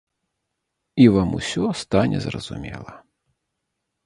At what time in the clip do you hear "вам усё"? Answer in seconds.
1.15-1.65